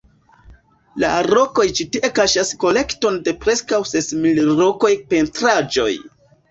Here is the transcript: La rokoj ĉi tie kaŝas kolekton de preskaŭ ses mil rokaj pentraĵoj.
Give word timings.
La 1.03 1.11
rokoj 1.27 1.65
ĉi 1.81 1.87
tie 1.97 2.11
kaŝas 2.21 2.55
kolekton 2.65 3.23
de 3.29 3.37
preskaŭ 3.45 3.83
ses 3.95 4.13
mil 4.27 4.43
rokaj 4.65 4.95
pentraĵoj. 5.15 5.91